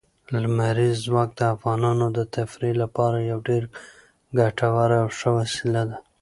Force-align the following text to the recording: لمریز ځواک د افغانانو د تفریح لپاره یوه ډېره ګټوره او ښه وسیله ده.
لمریز 0.41 0.95
ځواک 1.05 1.29
د 1.39 1.41
افغانانو 1.55 2.05
د 2.17 2.19
تفریح 2.35 2.73
لپاره 2.83 3.17
یوه 3.29 3.43
ډېره 3.47 3.67
ګټوره 4.39 4.97
او 5.03 5.09
ښه 5.17 5.29
وسیله 5.39 5.81
ده. 5.89 5.97